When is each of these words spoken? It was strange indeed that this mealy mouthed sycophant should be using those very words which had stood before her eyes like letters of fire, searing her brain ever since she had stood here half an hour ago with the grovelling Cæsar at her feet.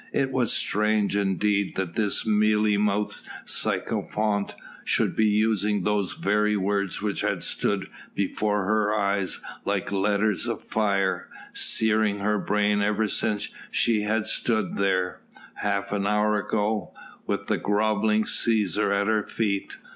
It 0.13 0.31
was 0.31 0.51
strange 0.51 1.15
indeed 1.15 1.75
that 1.75 1.93
this 1.93 2.25
mealy 2.25 2.75
mouthed 2.75 3.23
sycophant 3.45 4.55
should 4.83 5.15
be 5.15 5.27
using 5.27 5.83
those 5.83 6.13
very 6.13 6.57
words 6.57 7.03
which 7.03 7.21
had 7.21 7.43
stood 7.43 7.87
before 8.15 8.65
her 8.65 8.95
eyes 8.95 9.39
like 9.63 9.91
letters 9.91 10.47
of 10.47 10.63
fire, 10.63 11.27
searing 11.53 12.17
her 12.17 12.39
brain 12.39 12.81
ever 12.81 13.07
since 13.07 13.49
she 13.69 14.01
had 14.01 14.25
stood 14.25 14.79
here 14.79 15.19
half 15.57 15.91
an 15.91 16.07
hour 16.07 16.35
ago 16.39 16.95
with 17.27 17.45
the 17.45 17.57
grovelling 17.59 18.23
Cæsar 18.23 18.99
at 18.99 19.05
her 19.05 19.21
feet. 19.27 19.77